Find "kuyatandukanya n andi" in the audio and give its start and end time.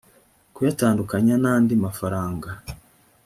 0.55-1.73